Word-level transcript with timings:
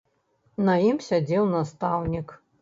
На 0.69 0.77
ім 0.91 0.97
сядзеў 1.09 1.45
настаўнік. 1.53 2.35